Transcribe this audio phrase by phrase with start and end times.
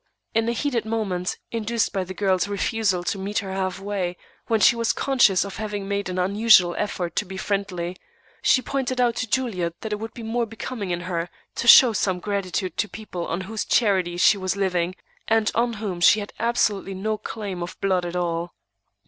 [0.33, 4.59] In a heated moment, induced by the girl's refusal to meet her half way when
[4.59, 7.95] she was conscious of having made an unusual effort to be friendly,
[8.41, 11.93] she pointed out to Juliet that it would be more becoming in her to show
[11.93, 14.95] some gratitude to people on whose charity she was living,
[15.27, 18.55] and on whom she had absolutely no claim of blood at all.